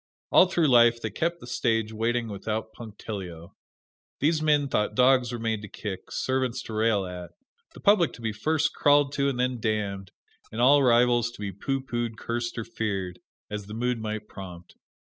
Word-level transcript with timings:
All 0.31 0.47
through 0.47 0.67
life 0.67 0.99
they 0.99 1.11
kept 1.11 1.41
the 1.41 1.45
stage 1.45 1.93
waiting 1.93 2.27
without 2.27 2.73
punctilio. 2.73 3.53
These 4.19 4.41
men 4.41 4.67
thought 4.67 4.95
dogs 4.95 5.31
were 5.31 5.37
made 5.37 5.61
to 5.61 5.67
kick, 5.67 6.09
servants 6.11 6.63
to 6.63 6.73
rail 6.73 7.05
at, 7.05 7.29
the 7.75 7.81
public 7.81 8.11
to 8.13 8.21
be 8.21 8.33
first 8.33 8.73
crawled 8.73 9.13
to 9.13 9.29
and 9.29 9.39
then 9.39 9.59
damned, 9.59 10.09
and 10.51 10.59
all 10.59 10.81
rivals 10.81 11.29
to 11.33 11.39
be 11.41 11.51
pooh 11.51 11.81
poohed, 11.83 12.17
cursed 12.17 12.57
or 12.57 12.63
feared, 12.65 13.19
as 13.51 13.67
the 13.67 13.75
mood 13.75 13.99
might 13.99 14.27
prompt. 14.27 14.73